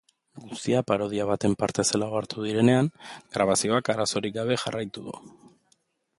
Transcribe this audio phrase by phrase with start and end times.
[0.43, 2.91] Guztia parodia baten parte zela ohartu direnean,
[3.37, 5.17] grabazioak arazorik gabe jarraitu du.